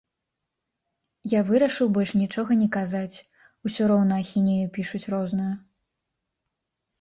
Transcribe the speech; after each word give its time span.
Я 1.33 1.41
вырашыў 1.49 1.91
больш 1.97 2.11
нічога 2.21 2.51
не 2.61 2.69
казаць, 2.77 3.15
усё 3.71 3.83
роўна 3.93 4.13
ахінею 4.23 4.65
пішуць 4.79 5.05
розную. 5.17 5.53